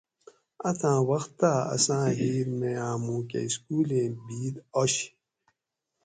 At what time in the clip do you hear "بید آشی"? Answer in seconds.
4.25-5.07